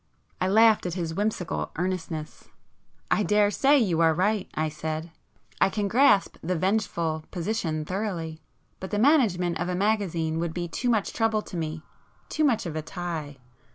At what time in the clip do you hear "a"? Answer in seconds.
9.69-9.75, 12.75-12.81